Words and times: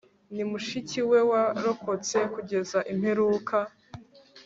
ni 0.35 0.43
mushiki 0.49 0.99
we, 1.09 1.19
warokotse 1.29 2.17
kugeza 2.33 2.79
imperuka 2.93 3.57